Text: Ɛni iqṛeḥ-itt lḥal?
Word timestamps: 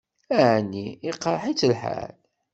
Ɛni 0.49 0.85
iqṛeḥ-itt 1.09 1.67
lḥal? 1.71 2.13